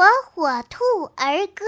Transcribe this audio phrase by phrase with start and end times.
[0.00, 0.82] 火火兔
[1.14, 1.66] 儿歌。